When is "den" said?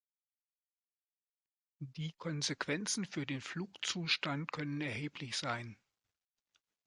3.27-3.39